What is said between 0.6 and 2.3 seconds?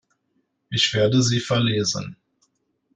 Ich werde sie verlesen.